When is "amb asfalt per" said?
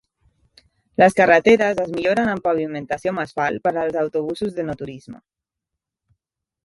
3.13-3.75